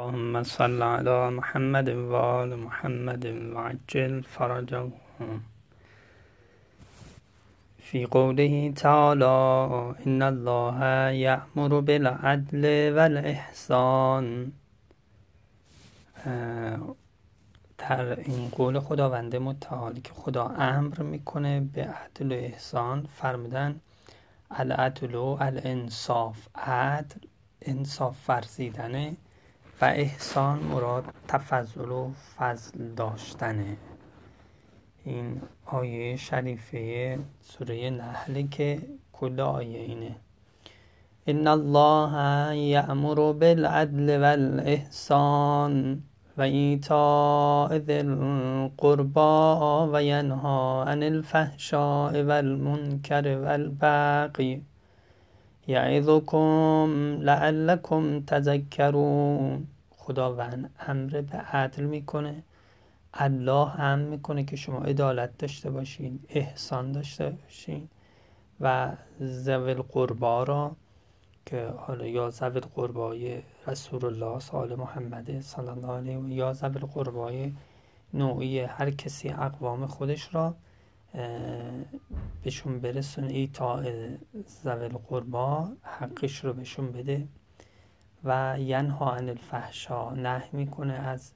اللهم 0.00 0.42
صل 0.42 0.82
على 0.82 1.30
محمد 1.30 1.88
و 1.88 2.14
آل 2.16 2.56
محمد 2.58 3.24
وعجل 3.54 4.22
فرجهم 4.22 5.42
في 7.78 8.06
قوله 8.06 8.72
تعالى 8.76 9.36
إن 10.06 10.22
الله 10.22 10.78
يأمر 11.10 11.80
بالعدل 11.80 12.64
والإحسان. 12.96 14.52
در 17.78 18.20
این 18.20 18.48
قول 18.48 18.80
خداوند 18.80 19.36
متعال 19.36 20.00
که 20.00 20.12
خدا 20.12 20.48
امر 20.48 21.02
می‌کنه 21.02 21.60
به 21.60 21.84
عدل 21.84 22.32
و 22.32 22.34
احسان 22.34 23.06
فرمودن 23.16 23.80
العدل 24.50 25.14
و 25.14 25.36
الانصاف. 25.40 26.48
عدل 26.54 27.20
انصاف 27.62 28.30
ورزیدنه. 28.30 29.16
و 29.80 29.84
احسان 29.84 30.58
مراد 30.58 31.04
تفضل 31.28 31.90
و 31.90 32.10
فضل 32.36 32.94
داشتنه. 32.94 33.76
این 35.04 35.42
آیه 35.66 36.16
شریفه 36.16 37.18
سوره 37.40 37.90
نحله 37.90 38.42
که 38.42 38.82
کل 39.12 39.40
آیه 39.40 39.80
اینه. 39.80 40.16
ان 41.26 41.46
الله 41.46 42.56
یأمر 42.56 43.32
بالعدل 43.32 44.20
والاحسان 44.20 46.02
و 46.38 46.42
ایتاء 46.42 47.78
ذی 47.78 47.98
القربا 47.98 49.90
و 49.92 50.02
ینها 50.02 50.84
عن 50.84 51.02
الفحشاء 51.02 52.22
والمنکر 52.22 53.38
والبغی 53.38 54.62
یعظکم 55.70 56.90
لعلکم 57.20 58.20
تذکرون. 58.20 59.66
خداوند 59.90 60.70
امر 60.88 61.20
به 61.30 61.38
عدل 61.38 61.84
می‌کنه. 61.84 62.42
الله 63.14 63.66
هم 63.68 63.98
می‌کنه 63.98 64.44
که 64.44 64.56
شما 64.56 64.78
عدالت 64.78 65.38
داشته 65.38 65.70
باشین 65.70 66.20
احسان 66.28 66.92
داشته 66.92 67.30
باشین. 67.30 67.88
و 68.60 68.92
زویل 69.20 69.82
قربا 69.82 70.42
را 70.42 70.76
که 71.46 71.66
حالا 71.76 72.06
یا 72.06 72.30
زویل 72.30 72.60
قربای 72.74 73.42
رسول 73.66 74.04
الله 74.04 74.38
سال 74.38 74.74
محمد 74.74 75.40
صلی 75.40 75.68
الله 75.68 75.92
علیه 75.92 76.18
و 76.18 76.28
یا 76.28 76.52
زویل 76.52 76.86
قربای 76.94 77.52
نوعی 78.14 78.60
هر 78.60 78.90
کسی 78.90 79.28
اقوام 79.28 79.86
خودش 79.86 80.34
را 80.34 80.54
بهشون 82.42 82.80
برسونه 82.80 83.32
ایتا 83.32 83.82
زویل 84.62 84.92
قربا 84.92 85.72
حقش 85.82 86.44
رو 86.44 86.52
بهشون 86.52 86.92
بده 86.92 87.28
و 88.24 88.56
ینها 88.58 89.16
عن 89.16 89.28
الفحشا 89.28 90.10
نه 90.10 90.44
می‌کنه 90.52 90.92
از 90.92 91.32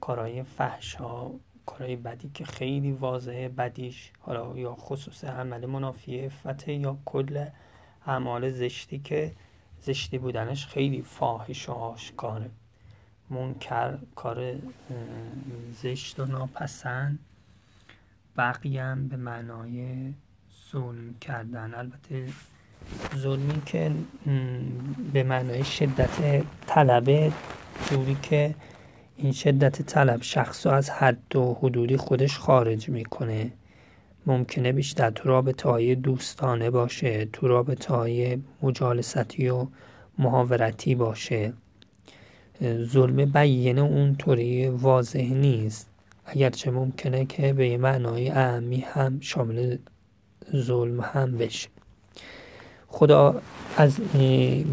کارهای 0.00 0.42
فحشا 0.42 1.30
کارهای 1.66 1.96
بدی 1.96 2.30
که 2.34 2.44
خیلی 2.44 2.92
واضحه 2.92 3.48
بدیش 3.48 4.12
حالا 4.20 4.58
یا 4.58 4.74
خصوص 4.74 5.24
عمل 5.24 5.66
منافی 5.66 6.26
افته 6.26 6.72
یا 6.72 6.98
کل 7.04 7.46
اعمال 8.06 8.50
زشتی 8.50 8.98
که 8.98 9.32
زشتی 9.80 10.18
بودنش 10.18 10.66
خیلی 10.66 11.02
فاحش 11.02 11.68
و 11.68 11.72
آشکاره. 11.72 12.50
منکر 13.30 13.98
کار 14.14 14.54
زشت 15.82 16.20
و 16.20 16.24
ناپسند. 16.24 17.18
بقیم 18.36 19.08
به 19.08 19.16
معنای 19.16 19.86
ظلم 20.72 21.14
کردن. 21.20 21.74
البته 21.74 22.26
ظلمی 23.16 23.62
که 23.66 23.92
به 25.12 25.22
معنای 25.22 25.64
شدت 25.64 26.44
طلبه 26.66 27.32
جوری 27.90 28.16
که 28.22 28.54
این 29.16 29.32
شدت 29.32 29.82
طلب 29.82 30.22
شخص 30.22 30.66
از 30.66 30.90
حد 30.90 31.36
و 31.36 31.54
حدودی 31.54 31.96
خودش 31.96 32.38
خارج 32.38 32.88
می‌کنه. 32.88 33.52
ممکنه 34.26 34.72
بیشتر 34.72 35.10
تو 35.10 35.28
رابطه 35.28 35.68
های 35.68 35.94
دوستانه 35.94 36.70
باشه 36.70 37.24
تو 37.24 37.48
رابطه 37.48 37.94
های 37.94 38.38
مجالستی 38.62 39.48
و 39.48 39.66
محاورتی 40.18 40.94
باشه. 40.94 41.52
ظلم 42.64 43.24
بیینه 43.24 43.80
اونطوری 43.80 44.68
واضح 44.68 45.22
نیست. 45.22 45.91
اگرچه 46.26 46.70
ممکنه 46.70 47.24
که 47.24 47.52
به 47.52 47.76
معنای 47.76 48.28
اعمی 48.28 48.80
هم 48.80 49.20
شامل 49.20 49.76
ظلم 50.56 51.00
هم 51.00 51.38
بشه. 51.38 51.68
خدا 52.88 53.42
از 53.76 53.96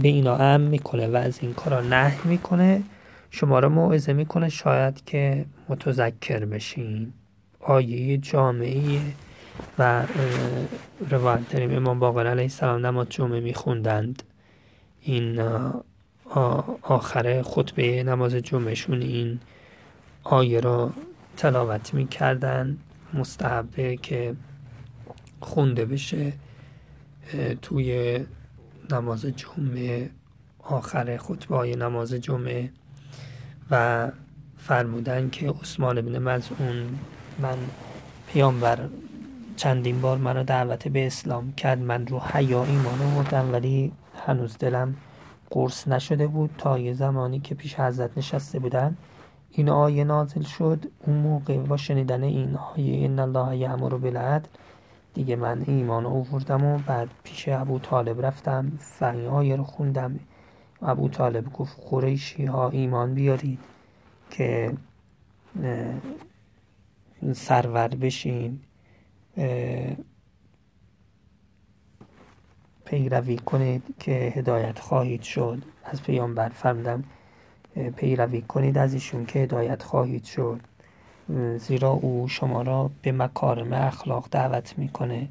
به 0.02 0.08
اینا 0.08 0.36
ام 0.36 0.62
می‌کنه 0.62 1.08
و 1.08 1.16
از 1.16 1.40
این 1.42 1.54
کارا 1.54 1.82
نه 1.82 2.26
می‌کنه. 2.26 2.84
شما 3.32 3.60
را 3.60 3.70
موعظه 3.70 4.14
می‌کنه 4.14 4.50
شاید 4.50 5.06
که 5.06 5.46
متذکر 5.70 6.46
بشین. 6.46 7.14
آیه 7.60 8.18
جامعه 8.18 9.02
و 9.80 10.04
روایت 11.10 11.50
داریم. 11.50 11.76
امام 11.76 12.00
باقر 12.00 12.28
علیه 12.28 12.44
السلام 12.44 12.86
نماز 12.86 13.08
جمعه 13.10 13.40
میخوندند. 13.40 14.24
این 15.02 15.40
آخر 16.82 17.42
خطبه 17.42 18.04
نماز 18.04 18.36
جمعهشون 18.36 19.02
این 19.02 19.40
آیه 20.24 20.60
را 20.60 20.92
تلاوت 21.40 21.94
می‌کردن 21.94 22.78
مستحبه 23.14 23.98
که 23.98 24.36
خونده 25.40 25.86
بشه 25.86 26.34
توی 27.62 28.20
نماز 28.92 29.26
جمعه 29.26 30.10
آخر 30.60 31.18
خطبه 31.18 31.56
های 31.56 31.76
نماز 31.76 32.14
جمعه 32.14 32.72
و 33.72 34.08
فرمودن 34.58 35.30
که 35.30 35.50
عثمان 35.50 36.02
بن 36.02 36.18
مزعون 36.18 37.00
من 37.40 37.58
پیامبر 38.28 38.80
چندین 39.56 40.02
بار 40.02 40.18
مرا 40.18 40.44
دعوت 40.44 40.88
به 40.88 41.08
اسلام 41.08 41.54
کرد 41.54 41.80
من 41.80 42.08
رو 42.08 42.20
حیا 42.20 42.64
ایمان 42.64 43.02
آوردم 43.02 43.54
ولی 43.54 43.92
هنوز 44.28 44.58
دلم 44.58 44.96
قرص 45.50 45.88
نشده 45.88 46.28
بود 46.28 46.50
تا 46.58 46.80
یه 46.80 46.94
زمانی 46.94 47.40
که 47.40 47.56
پیش 47.56 47.76
حضرت 47.76 48.18
نشسته 48.18 48.60
بودن 48.60 48.98
این 49.52 49.70
آیه 49.70 50.04
نازل 50.04 50.42
شد. 50.42 50.86
اون 51.00 51.18
موقع 51.18 51.58
با 51.58 51.78
شنیدن 51.78 52.24
این 52.24 52.56
آیه 52.56 53.06
ان 53.06 53.20
الله 53.20 53.58
یامر 53.58 53.90
بالعدل 53.90 54.50
دیگه 55.14 55.36
من 55.36 55.64
ایمان 55.68 56.06
آوردم 56.06 56.64
و 56.64 56.78
بعد 56.78 57.10
پیش 57.24 57.48
ابو 57.48 57.80
طالب 57.80 58.26
رفتم. 58.26 58.72
این 59.02 59.28
آیه 59.28 59.56
رو 59.56 59.64
خوندم. 59.64 60.20
ابو 60.82 61.10
طالب 61.10 61.54
گفت 61.54 61.78
قریشی 61.90 62.46
ها 62.46 62.70
ایمان 62.70 63.14
بیارید 63.14 63.60
که 64.30 64.74
سرور 67.34 67.88
بشین 67.88 68.60
پیروی 72.86 73.38
کنید 73.38 73.84
که 74.00 74.34
هدایت 74.36 74.80
خواهید 74.80 75.22
شد. 75.22 75.64
از 75.84 76.04
پیامبر 76.04 76.50
فرمودم 76.50 77.04
پیروی 77.96 78.42
کنید 78.42 78.78
از 78.78 78.94
ایشون 78.94 79.26
که 79.26 79.40
هدایت 79.40 79.84
خواهید 79.84 80.24
شد. 80.24 80.60
زیرا 81.58 81.90
او 81.90 82.28
شما 82.28 82.62
را 82.62 82.90
به 83.02 83.12
مکارم 83.12 83.74
اخلاق 83.74 84.28
دعوت 84.32 84.78
می‌کنه. 84.78 85.28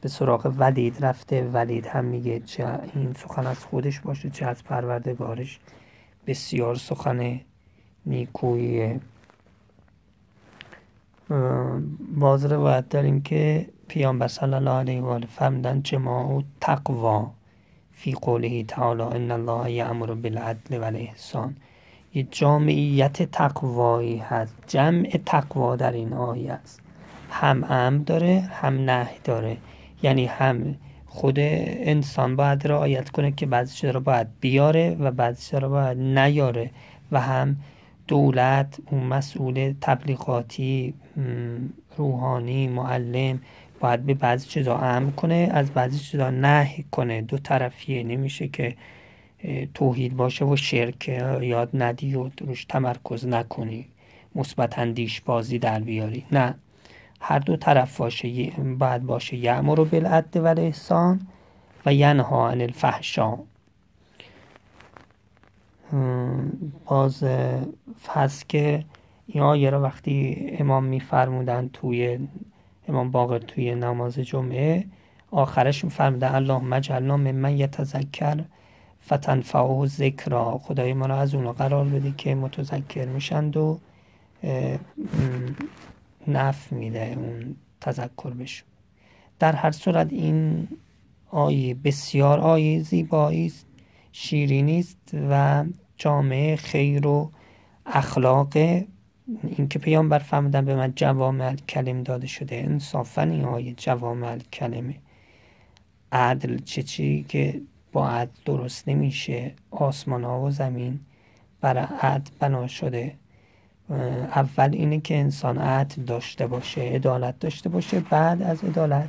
به 0.00 0.08
سراغ 0.08 0.54
ولید 0.58 1.04
رفته. 1.04 1.42
ولید 1.42 1.86
هم 1.86 2.04
میگه 2.04 2.40
چه 2.40 2.78
این 2.94 3.12
سخن 3.12 3.46
از 3.46 3.64
خودش 3.64 4.00
باشه 4.00 4.30
چه 4.30 4.46
از 4.46 4.64
پروردگارش. 4.64 5.60
بسیار 6.26 6.74
سخن 6.74 7.40
نیکویه 8.06 9.00
باز 12.18 12.44
روایت 12.44 12.88
داریم 12.88 13.22
که 13.22 13.68
پیامبر 13.88 14.28
صلی 14.28 14.54
الله 14.54 14.70
علیه 14.70 15.00
و 15.00 15.06
آله 15.06 15.26
فرمودن 15.26 15.82
جماع 15.82 16.42
تقوا 16.60 17.30
فی 18.00 18.12
قوله 18.12 18.64
تعالی 18.64 19.02
ان 19.02 19.30
الله 19.30 19.70
یامر 19.70 20.14
بالعدل 20.14 20.78
والاحسان 20.78 21.56
یه 22.14 22.26
جامعیت 22.30 23.22
تقوایی 23.22 24.16
هست. 24.18 24.56
جمع 24.66 25.20
تقوا 25.26 25.76
در 25.76 25.92
این 25.92 26.12
آیه 26.12 26.52
است. 26.52 26.80
هم 27.30 27.64
امر 27.64 27.98
داره 27.98 28.40
هم 28.40 28.74
نه 28.74 29.08
داره. 29.24 29.56
یعنی 30.02 30.26
هم 30.26 30.74
خود 31.06 31.36
انسان 31.38 32.36
باید 32.36 32.66
رعایت 32.66 33.10
کنه 33.10 33.32
که 33.32 33.46
بعضی 33.46 33.74
چیزا 33.74 33.90
رو 33.90 34.00
باید 34.00 34.26
بیاره 34.40 34.96
و 35.00 35.10
بعضی 35.10 35.42
چیزا 35.42 35.58
رو 35.58 35.68
باید 35.68 35.98
نیاره 35.98 36.70
و 37.12 37.20
هم 37.20 37.56
دولت 38.08 38.78
اون 38.90 39.02
مسئول 39.02 39.74
تبلیغاتی 39.80 40.94
روحانی 41.96 42.68
معلم 42.68 43.40
باید 43.80 44.06
به 44.06 44.14
بعضی 44.14 44.48
چیزا 44.48 44.78
امر 44.78 45.10
کنه 45.10 45.48
از 45.52 45.70
بعضی 45.70 45.98
چیزا 45.98 46.30
نه 46.30 46.70
کنه. 46.90 47.22
دو 47.22 47.38
طرفیه 47.38 48.02
نمیشه 48.02 48.48
که 48.48 48.76
توحید 49.74 50.16
باشه 50.16 50.44
و 50.44 50.56
شرک. 50.56 51.08
یاد 51.40 51.70
ندی 51.74 52.14
و 52.14 52.30
روش 52.40 52.64
تمرکز 52.64 53.26
نکنی. 53.26 53.86
مثبت 54.34 54.78
اندیش 54.78 55.20
بازی 55.20 55.58
در 55.58 55.80
بیاری. 55.80 56.24
نه. 56.32 56.54
هر 57.20 57.38
دو 57.38 57.56
طرف 57.56 57.96
باشه 57.96 58.52
باید 58.78 59.02
باشه 59.02 59.36
یعمر 59.36 59.84
بالعدل 59.84 60.40
و 60.40 60.46
الاحسان 60.46 61.26
و 61.86 61.94
ینها 61.94 62.50
عن 62.50 62.60
الفحشا 62.60 63.38
باز 66.84 67.24
هست 68.08 68.48
که 68.48 68.84
این 69.26 69.42
آیه 69.42 69.70
رو 69.70 69.78
وقتی 69.78 70.46
امام 70.58 70.84
میفرمودن 70.84 71.70
توی 71.72 72.18
امام 72.88 73.10
باقر 73.10 73.38
توی 73.38 73.74
نماز 73.74 74.18
جمعه. 74.18 74.84
آخرش 75.30 75.84
میفرمودن 75.84 76.34
اللهم 76.34 76.72
اجعلنا 76.72 77.16
ممن 77.16 77.58
یتذکر 77.58 78.44
فتنفعه 79.06 79.86
ذکرا 79.86 80.58
خدای 80.58 80.92
ما 80.92 81.06
رو 81.06 81.14
از 81.14 81.34
اونا 81.34 81.52
قرار 81.52 81.84
بده 81.84 82.14
که 82.16 82.34
متذکر 82.34 83.06
میشند 83.06 83.56
و 83.56 83.78
نف 86.28 86.72
میده 86.72 87.14
اون 87.16 87.56
تذکر 87.80 88.30
بشون 88.30 88.68
در 89.38 89.52
هر 89.52 89.70
صورت 89.70 90.12
این 90.12 90.68
آیه 91.30 91.74
بسیار 91.74 92.40
آیه 92.40 92.82
زیبایی 92.82 93.46
است 93.46 93.66
شیرینی 94.12 94.78
است 94.78 95.10
و 95.30 95.64
جامعه 95.96 96.56
خیر 96.56 97.06
و 97.06 97.30
اخلاق 97.86 98.56
اینکه 99.42 99.78
پیامبر 99.78 100.18
فرمودن 100.18 100.64
به 100.64 100.74
من 100.74 100.92
جوامع 100.96 101.54
کلم 101.56 102.02
داده 102.02 102.26
شده. 102.26 102.56
انصافا 102.56 103.22
این 103.22 103.44
آیه 103.44 103.74
جوامع 103.76 104.38
کلمه 104.38 104.94
عدل 106.12 106.58
چه 106.58 106.82
چی 106.82 107.24
که 107.28 107.60
با 107.92 108.08
عدل 108.08 108.32
درست 108.44 108.88
نمیشه. 108.88 109.52
آسمان 109.70 110.24
ها 110.24 110.40
و 110.40 110.50
زمین 110.50 111.00
برای 111.60 111.86
عدل 112.00 112.30
بنا 112.38 112.66
شده. 112.66 113.14
اول 114.34 114.70
اینه 114.72 115.00
که 115.00 115.18
انسان 115.18 115.58
عدل 115.58 116.02
داشته 116.02 116.46
باشه 116.46 116.80
عدالت 116.80 117.38
داشته 117.38 117.68
باشه 117.68 118.00
بعد 118.00 118.42
از 118.42 118.64
عدالت 118.64 119.08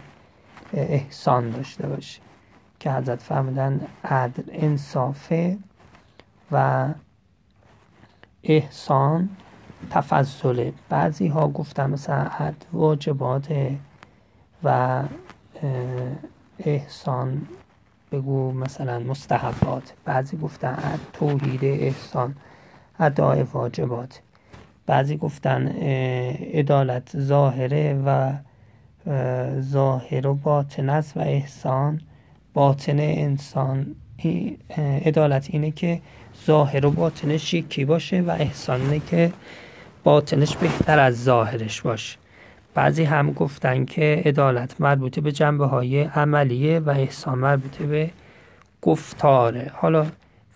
احسان 0.73 1.49
داشته 1.49 1.87
باشه. 1.87 2.21
که 2.79 2.91
حضرت 2.91 3.21
فرمودن 3.21 3.81
عدل 4.03 4.43
انصافه 4.51 5.57
و 6.51 6.87
احسان 8.43 9.29
تفضله 9.89 10.73
بعضی 10.89 11.27
ها 11.27 11.47
گفتن 11.47 11.89
مثلا 11.89 12.21
عدل 12.39 12.55
واجباته 12.73 13.77
و 14.63 15.03
احسان 16.59 17.41
بگو 18.11 18.51
مثلا 18.51 18.99
مستحبات. 18.99 19.93
بعضی 20.05 20.37
گفتن 20.37 20.99
توحید 21.13 21.65
احسان 21.65 22.35
ادای 22.99 23.43
واجبات. 23.43 24.21
بعضی 24.85 25.17
گفتن 25.17 25.67
عدالت 26.53 27.17
ظاهره 27.17 28.01
و 28.05 28.33
ظاهر 29.61 30.27
و 30.27 30.33
باطن 30.33 30.89
است 30.89 31.17
و 31.17 31.19
احسان 31.19 32.01
باطن 32.53 32.99
انسان 32.99 33.95
عدالت 35.05 35.47
اینه 35.49 35.71
که 35.71 36.01
ظاهر 36.45 36.85
و 36.85 36.91
باطنش 36.91 37.53
یکی 37.53 37.85
باشه 37.85 38.21
و 38.21 38.29
احسان 38.29 38.81
اینه 38.81 38.99
که 38.99 39.33
باطنش 40.03 40.57
بهتر 40.57 40.99
از 40.99 41.23
ظاهرش 41.23 41.81
باشه 41.81 42.17
بعضی 42.73 43.03
هم 43.03 43.31
گفتن 43.31 43.85
که 43.85 44.21
عدالت 44.25 44.81
مربوط 44.81 45.19
به 45.19 45.31
جنبه 45.31 45.65
های 45.65 46.01
عملیه 46.01 46.79
و 46.79 46.89
احسان 46.89 47.39
مربوط 47.39 47.77
به 47.77 48.11
گفتاره. 48.81 49.71
حالا 49.73 50.05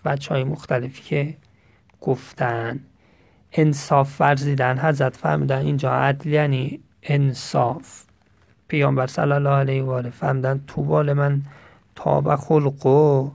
بچه 0.04 0.34
های 0.34 0.44
مختلفی 0.44 1.02
که 1.02 1.34
گفتن. 2.00 2.80
انصاف 3.52 4.20
ورزیدن. 4.20 4.78
حضرت 4.78 5.16
فرمودن 5.16 5.58
اینجا 5.58 5.92
عدل 5.92 6.30
یعنی 6.30 6.80
انصاف. 7.02 8.02
پیامبر 8.68 9.06
صلی 9.06 9.32
الله 9.32 9.50
علیه 9.50 9.82
و 9.82 9.90
آله 9.90 10.10
فرمودن 10.10 10.60
تو 10.66 10.82
بال 10.82 11.12
من 11.12 11.42
تاب 11.94 12.36
خلقو 12.36 13.30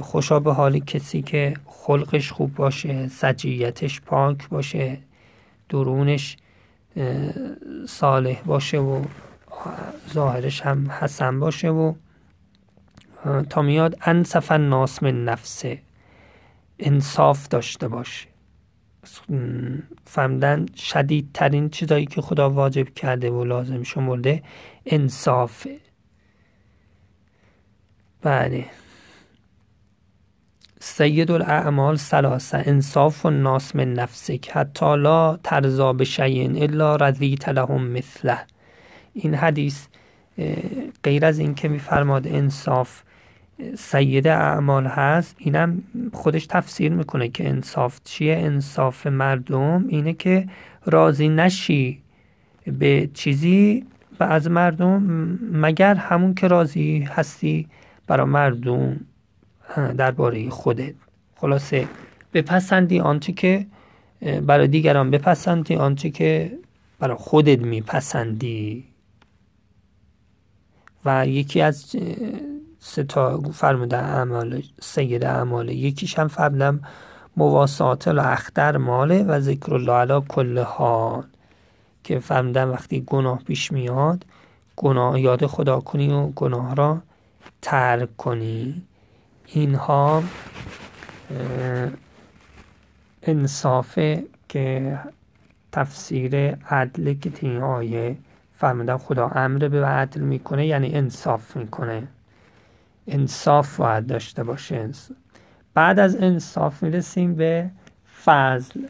خوشا 0.00 0.40
به 0.40 0.52
حالی 0.52 0.80
کسی 0.80 1.22
که 1.22 1.54
خلقش 1.66 2.32
خوب 2.32 2.54
باشه 2.54 3.08
سجیتش 3.08 4.00
پاک 4.00 4.48
باشه. 4.48 4.98
درونش 5.68 6.36
صالح 7.88 8.42
باشه 8.42 8.78
و 8.78 9.04
ظاهرش 10.12 10.60
هم 10.60 10.90
حسن 10.90 11.40
باشه 11.40 11.70
و 11.70 11.94
تا 13.50 13.62
میاد 13.62 13.98
انصف 14.02 14.52
الناس 14.52 15.02
من 15.02 15.24
نفسه 15.24 15.82
انصاف 16.78 17.48
داشته 17.48 17.88
باشه. 17.88 18.28
فهمدن 20.04 20.66
شدیدترین 20.76 21.68
چیزایی 21.68 22.06
که 22.06 22.20
خدا 22.20 22.50
واجب 22.50 22.94
کرده 22.94 23.30
و 23.30 23.44
لازم 23.44 23.82
شمرده 23.82 24.42
انصافه. 24.86 25.80
بله. 28.22 28.64
سید 30.80 31.30
الاعمال 31.30 31.96
سلاسه 31.96 32.62
انصاف 32.66 33.26
و 33.26 33.30
ناس 33.30 33.76
من 33.76 33.92
نفسک 33.92 34.50
حتی 34.52 34.96
لا 34.96 35.36
ترزا 35.36 35.92
به 35.92 36.04
الا 36.62 36.96
رضیت 36.96 37.48
لهم 37.48 37.86
مثله. 37.86 38.38
این 39.14 39.34
حدیث 39.34 39.86
غیر 41.04 41.24
از 41.24 41.38
این 41.38 41.54
که 41.54 41.68
میفرماد 41.68 42.26
انصاف 42.26 43.02
سید 43.78 44.26
اعمال 44.26 44.86
هست 44.86 45.36
اینم 45.38 45.82
خودش 46.12 46.46
تفسیر 46.46 46.92
می‌کنه 46.92 47.28
که 47.28 47.48
انصاف 47.48 48.00
چیه. 48.04 48.36
انصاف 48.36 49.06
مردم 49.06 49.84
اینه 49.88 50.12
که 50.12 50.48
راضی 50.84 51.28
نشی 51.28 52.02
به 52.66 53.10
چیزی 53.14 53.84
و 54.20 54.24
از 54.24 54.50
مردم 54.50 55.02
مگر 55.52 55.94
همون 55.94 56.34
که 56.34 56.48
راضی 56.48 57.08
هستی 57.10 57.68
برای 58.06 58.26
مردم. 58.26 59.00
درباره 59.98 60.50
خودت 60.50 60.94
خلاصه 61.36 61.88
بپسندی 62.34 63.00
آنچه 63.00 63.32
که 63.32 63.66
برای 64.46 64.68
دیگران 64.68 65.10
بپسندی 65.10 65.74
آنچه 65.74 66.10
که 66.10 66.58
برای 66.98 67.16
خودت 67.16 67.58
میپسندی. 67.58 68.84
و 71.04 71.26
یکی 71.26 71.60
از 71.60 71.96
سه 72.78 73.04
تا 73.04 73.40
فرموده 73.40 73.96
اعمال 73.96 74.62
سید 74.82 75.24
اعمال 75.24 75.68
یکیش 75.68 76.18
هم 76.18 76.28
فرمودم 76.28 76.80
مواسات 77.36 78.08
اختر 78.08 78.76
ماله 78.76 79.22
و 79.22 79.40
ذکر 79.40 79.74
الله 79.74 79.92
علی 79.92 80.22
کل 80.28 80.58
حال. 80.58 81.24
که 82.04 82.18
فرمودن 82.18 82.64
وقتی 82.64 83.00
گناه 83.06 83.42
پیش 83.44 83.72
میاد 83.72 84.24
گناه 84.76 85.20
یاد 85.20 85.46
خدا 85.46 85.80
کنی 85.80 86.12
و 86.12 86.26
گناه 86.26 86.74
را 86.74 87.02
ترک 87.62 88.16
کنی. 88.16 88.82
اینها 89.46 90.22
انصافه 93.22 94.24
که 94.48 94.98
تفسیر 95.72 96.36
عدل 96.70 97.14
که 97.14 97.32
این 97.40 97.62
آیه 97.62 98.16
فرمودن 98.58 98.96
خدا 98.96 99.28
امر 99.28 99.68
به 99.68 99.86
عدل 99.86 100.20
می‌کنه 100.20 100.66
یعنی 100.66 100.94
انصاف 100.94 101.56
می‌کنه. 101.56 102.08
انصاف 103.06 103.76
باید 103.76 104.06
داشته 104.06 104.44
باشه. 104.44 104.90
بعد 105.74 105.98
از 105.98 106.16
انصاف 106.16 106.82
می‌رسیم 106.82 107.34
به 107.34 107.70
فضل. 108.24 108.80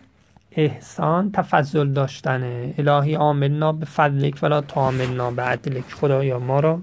احسان 0.53 1.33
تفضل 1.33 1.93
داشتنه 1.93 2.75
الهی 2.79 3.15
عاملنا 3.15 3.73
به 3.73 3.87
فضلک 3.87 4.39
ولا 4.43 4.61
تعاملنا 4.61 5.31
به 5.31 5.43
عدلک 5.43 5.85
خدایا 5.93 6.39
ما 6.39 6.61
را 6.61 6.81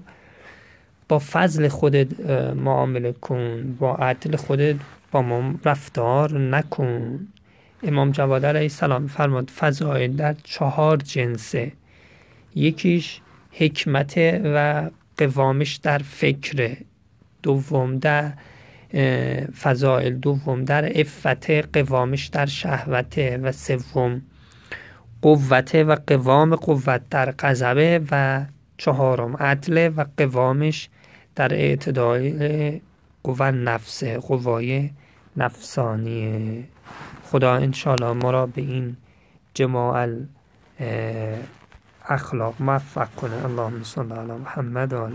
با 1.08 1.18
فضل 1.18 1.68
خودت 1.68 2.20
معامله 2.56 3.12
کن 3.12 3.76
با 3.78 3.94
عدل 3.94 4.36
خودت 4.36 4.76
با 5.12 5.22
ما 5.22 5.54
رفتار 5.64 6.38
نکن. 6.38 7.28
امام 7.82 8.10
جواد 8.10 8.46
علیه 8.46 8.62
السلام 8.62 9.06
فرماد 9.06 9.50
فضایل 9.50 10.16
در 10.16 10.34
چهار 10.44 10.96
جنسه. 10.96 11.72
یکیش 12.54 13.20
حکمت 13.52 14.40
و 14.44 14.90
قوامش 15.18 15.74
در 15.74 15.98
فکر. 15.98 16.76
دوم 17.42 17.98
در 17.98 18.32
فضائل 19.60 20.14
دوم 20.14 20.64
در 20.64 21.00
افت 21.00 21.50
قوامش 21.50 22.26
در 22.26 22.46
شهوت. 22.46 23.18
و 23.42 23.52
سوم 23.52 24.22
قوت 25.22 25.74
و 25.74 25.96
قوام 26.06 26.56
قوت 26.56 27.02
در 27.10 27.30
قذبه 27.30 28.00
و 28.10 28.44
چهارم 28.76 29.36
عدل 29.36 29.92
و 29.96 30.04
قوامش 30.16 30.88
در 31.34 31.54
اعتدال 31.54 32.80
قوه 33.22 33.50
نفس 33.50 34.04
قوای 34.04 34.90
نفسانی. 35.36 36.64
خدا 37.24 37.54
انشاءالله 37.54 38.12
ما 38.12 38.30
را 38.30 38.46
به 38.46 38.62
این 38.62 38.96
جماع 39.54 40.08
اخلاق 42.08 42.54
موفق 42.60 43.08
کنه. 43.14 43.44
اللهم 43.44 43.82
صل 43.82 44.12
علی 44.12 44.32
محمد 44.32 44.94